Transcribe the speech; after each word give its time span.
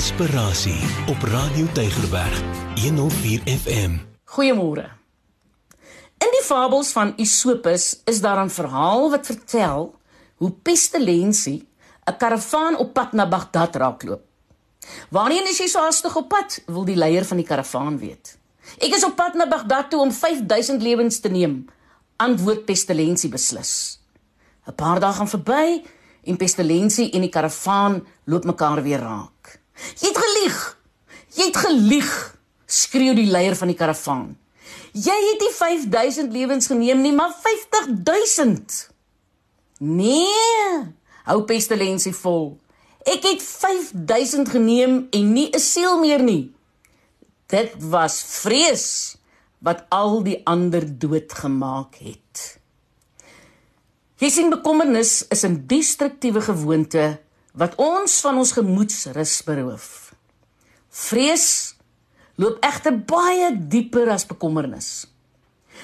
Inspirasie 0.00 0.80
op 1.12 1.22
Radio 1.28 1.66
Tygerberg 1.76 2.42
104 2.80 3.40
FM. 3.44 3.98
Goeiemôre. 4.24 4.86
In 6.16 6.30
die 6.32 6.44
fabels 6.44 6.88
van 6.96 7.12
Aesopus 7.20 8.00
is 8.08 8.20
daar 8.24 8.40
'n 8.44 8.48
verhaal 8.48 9.10
wat 9.10 9.26
vertel 9.26 9.94
hoe 10.36 10.50
pestilensie 10.50 11.68
'n 12.04 12.16
karavaan 12.16 12.76
op 12.76 12.92
pad 12.92 13.12
na 13.12 13.28
Bagdad 13.28 13.76
raakloop. 13.76 14.22
Waarheen 15.10 15.48
is 15.48 15.58
jy 15.58 15.66
so 15.66 15.80
hastig 15.80 16.16
op 16.16 16.28
pad? 16.28 16.62
wil 16.66 16.84
die 16.84 16.96
leier 16.96 17.24
van 17.24 17.36
die 17.36 17.46
karavaan 17.46 17.98
weet. 17.98 18.38
Ek 18.78 18.94
is 18.94 19.04
op 19.04 19.16
pad 19.16 19.34
na 19.34 19.48
Bagdad 19.48 19.90
toe 19.90 20.00
om 20.00 20.12
5000 20.12 20.82
lewens 20.82 21.20
te 21.20 21.28
neem, 21.28 21.64
antwoord 22.16 22.64
pestilensie 22.64 23.30
beslis. 23.30 24.00
'n 24.66 24.74
Paar 24.74 25.00
dae 25.00 25.12
gaan 25.12 25.28
verby 25.28 25.84
en 26.24 26.36
pestilensie 26.36 27.10
en 27.10 27.20
die 27.20 27.30
karavaan 27.30 28.06
loop 28.24 28.44
mekaar 28.44 28.82
weer 28.82 29.00
raak. 29.00 29.60
Jy 30.00 30.08
het 30.08 30.18
gelieg. 30.18 30.60
Jy 31.36 31.46
het 31.46 31.56
gelieg, 31.56 32.10
skreeu 32.66 33.14
die 33.14 33.28
leier 33.30 33.56
van 33.56 33.70
die 33.70 33.78
karavaan. 33.78 34.30
Jy 34.92 35.14
het 35.14 35.42
nie 35.44 35.52
5000 35.54 36.32
lewens 36.34 36.66
geneem 36.66 37.02
nie, 37.04 37.12
maar 37.14 37.30
50000. 37.42 38.90
Nee, 39.78 40.80
hou 41.24 41.42
pestilensie 41.46 42.12
vol. 42.16 42.58
Ek 43.06 43.22
het 43.24 43.42
5000 43.42 44.50
geneem 44.52 45.06
en 45.10 45.32
nie 45.32 45.48
'n 45.54 45.58
siel 45.58 46.00
meer 46.00 46.22
nie. 46.22 46.52
Dit 47.46 47.72
was 47.78 48.22
vrees 48.22 49.16
wat 49.58 49.86
al 49.88 50.22
die 50.22 50.40
ander 50.44 50.84
doodgemaak 50.98 51.94
het. 51.94 52.58
Jy 54.20 54.28
sien 54.28 54.50
bekommernis 54.50 55.28
is 55.28 55.44
'n 55.44 55.64
destruktiewe 55.66 56.40
gewoonte 56.40 57.20
wat 57.52 57.74
ons 57.80 58.20
van 58.20 58.38
ons 58.38 58.52
gemoedsrus 58.52 59.40
beroof. 59.46 60.12
Vrees 60.90 61.46
loop 62.40 62.60
egter 62.64 62.94
baie 62.94 63.50
dieper 63.54 64.10
as 64.10 64.26
bekommernis. 64.26 65.06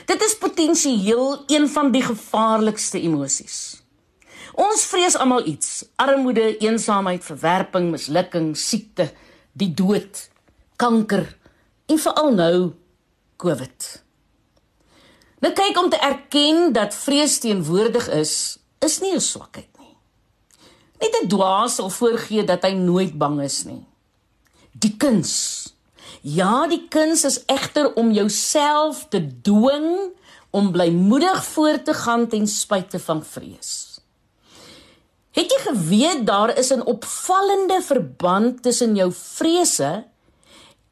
Dit 0.06 0.22
is 0.22 0.36
potensieel 0.38 1.44
een 1.46 1.68
van 1.68 1.90
die 1.92 2.02
gevaarlikste 2.04 3.00
emosies. 3.00 3.82
Ons 4.56 4.86
vrees 4.88 5.16
almal 5.20 5.46
iets: 5.46 5.84
armoede, 6.00 6.56
eensaamheid, 6.64 7.24
verwerping, 7.24 7.90
mislukking, 7.92 8.54
siekte, 8.56 9.10
die 9.52 9.72
dood, 9.74 10.28
kanker 10.76 11.26
en 11.86 12.00
veral 12.00 12.32
nou 12.34 12.56
COVID. 13.36 13.88
Nou 15.44 15.52
kyk 15.52 15.78
om 15.78 15.90
te 15.92 16.00
erken 16.00 16.72
dat 16.72 16.96
vrees 16.96 17.38
teenwoordig 17.44 18.08
is, 18.08 18.58
is 18.80 19.00
nie 19.00 19.14
'n 19.14 19.20
swakheid. 19.20 19.75
Net 21.00 21.14
'n 21.22 21.28
dwaas 21.28 21.74
sal 21.74 21.90
voorgee 21.90 22.44
dat 22.44 22.62
hy 22.62 22.72
nooit 22.72 23.18
bang 23.18 23.40
is 23.42 23.64
nie. 23.64 23.84
Die 24.72 24.96
kuns. 24.96 25.74
Ja, 26.22 26.66
die 26.66 26.88
kuns 26.88 27.24
is 27.24 27.44
egter 27.46 27.94
om 27.94 28.12
jouself 28.12 29.06
te 29.08 29.40
dwing 29.42 30.10
om 30.50 30.72
blymoedig 30.72 31.44
voort 31.44 31.84
te 31.84 31.94
gaan 31.94 32.28
ten 32.28 32.46
spyte 32.46 32.98
van 32.98 33.24
vrees. 33.24 34.00
Het 35.30 35.52
jy 35.52 35.60
geweet 35.72 36.26
daar 36.26 36.58
is 36.58 36.72
'n 36.72 36.86
opvallende 36.86 37.82
verband 37.82 38.62
tussen 38.62 38.96
jou 38.96 39.12
vrese 39.12 40.04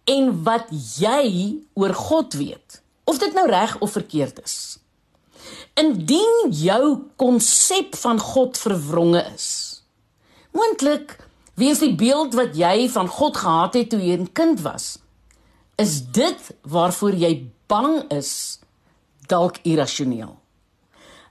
en 0.04 0.42
wat 0.42 0.66
jy 0.98 1.56
oor 1.74 1.94
God 1.94 2.32
weet? 2.32 2.84
of 3.04 3.18
dit 3.18 3.34
nou 3.36 3.48
reg 3.48 3.78
of 3.78 3.92
verkeerd 3.92 4.40
is. 4.44 4.78
Indien 5.74 6.50
jou 6.50 6.98
konsep 7.16 7.96
van 7.96 8.18
God 8.18 8.58
verwronge 8.58 9.24
is, 9.34 9.73
moontlik 10.54 11.16
weens 11.58 11.82
die 11.82 11.94
beeld 11.94 12.34
wat 12.38 12.56
jy 12.58 12.88
van 12.90 13.08
God 13.10 13.36
gehad 13.42 13.74
het 13.78 13.90
toe 13.90 14.00
jy 14.00 14.16
'n 14.18 14.32
kind 14.32 14.62
was, 14.62 14.98
is 15.76 16.02
dit 16.06 16.40
waarvoor 16.62 17.14
jy 17.14 17.50
bang 17.66 18.10
is 18.10 18.60
dalk 19.26 19.58
irrasioneel. 19.62 20.36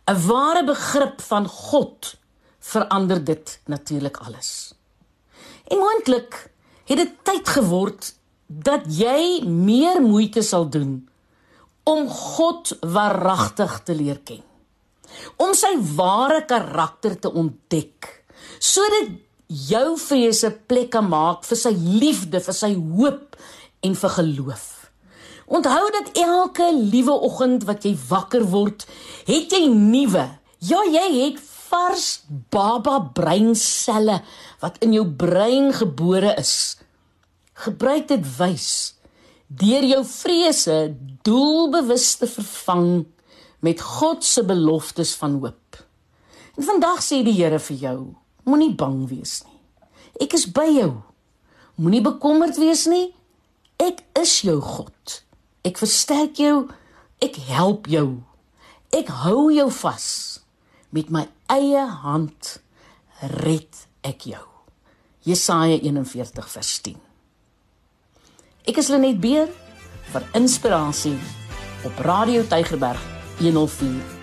'n 0.07 0.27
Ware 0.27 0.63
begrip 0.63 1.21
van 1.21 1.47
God 1.47 2.15
verander 2.59 3.23
dit 3.23 3.59
natuurlik 3.65 4.17
alles. 4.17 4.73
En 5.67 5.77
moontlik 5.77 6.51
het 6.85 6.97
dit 6.97 7.13
tyd 7.23 7.47
geword 7.47 8.13
dat 8.47 8.81
jy 8.87 9.43
meer 9.45 10.01
moeite 10.01 10.41
sal 10.41 10.69
doen 10.69 11.09
om 11.83 12.07
God 12.09 12.77
waaragtig 12.81 13.79
te 13.83 13.95
leer 13.95 14.19
ken. 14.23 14.43
Om 15.37 15.53
sy 15.53 15.75
ware 15.95 16.45
karakter 16.45 17.19
te 17.19 17.31
ontdek 17.31 18.22
sodat 18.59 19.13
jou 19.47 19.97
vrese 20.01 20.49
plek 20.67 20.91
kan 20.95 21.07
maak 21.09 21.43
vir 21.45 21.59
sy 21.59 21.73
liefde, 21.77 22.41
vir 22.41 22.57
sy 22.57 22.73
hoop 22.75 23.37
en 23.83 23.97
vir 23.99 24.15
geloof. 24.17 24.69
Onthou 25.53 25.89
dat 25.93 26.13
elke 26.17 26.69
liewe 26.73 27.13
oggend 27.27 27.65
wat 27.67 27.85
jy 27.85 27.93
wakker 28.09 28.45
word, 28.49 28.87
het 29.27 29.51
jy 29.51 29.67
nuwe. 29.69 30.25
Ja, 30.63 30.79
jy 30.87 31.07
het 31.19 31.41
vars 31.67 32.23
baba 32.53 32.99
breinselle 33.13 34.21
wat 34.61 34.79
in 34.85 34.95
jou 34.95 35.05
brein 35.05 35.73
gebore 35.75 36.33
is. 36.39 36.77
Gebruik 37.65 38.07
dit 38.11 38.27
wys 38.37 38.69
deur 39.53 39.85
jou 39.85 40.01
vrese 40.07 40.77
doelbewus 41.27 42.15
te 42.17 42.29
vervang 42.29 43.03
met 43.63 43.81
God 43.81 44.25
se 44.25 44.41
beloftes 44.43 45.13
van 45.19 45.37
hoop. 45.43 45.77
En 46.57 46.65
vandag 46.65 47.03
sê 47.05 47.21
die 47.25 47.35
Here 47.37 47.59
vir 47.61 47.77
jou, 47.77 47.99
moenie 48.47 48.73
bang 48.75 49.03
wees 49.09 49.41
nie. 49.47 49.59
Ek 50.21 50.35
is 50.37 50.45
by 50.45 50.67
jou. 50.69 50.91
Moenie 51.81 52.03
bekommerd 52.05 52.59
wees 52.61 52.85
nie. 52.89 53.13
Ek 53.81 54.03
is 54.19 54.35
jou 54.45 54.59
God. 54.61 55.19
Ek 55.65 55.79
versterk 55.81 56.39
jou. 56.41 56.67
Ek 57.23 57.39
help 57.49 57.89
jou. 57.91 58.21
Ek 58.93 59.09
hou 59.23 59.47
jou 59.53 59.69
vas. 59.81 60.07
Met 60.93 61.09
my 61.09 61.25
eie 61.51 61.85
hand 62.03 62.57
red 63.43 63.85
ek 64.05 64.27
jou. 64.29 64.43
Jesaja 65.23 65.79
41 65.79 66.51
vers 66.51 66.73
10. 66.83 66.99
Ek 68.67 68.79
is 68.79 68.91
Lenet 68.91 69.21
Beer 69.23 69.49
vir 70.11 70.27
inspirasie 70.37 71.17
op 71.87 72.03
Radio 72.05 72.43
Tygerberg 72.47 72.99
104 73.39 74.22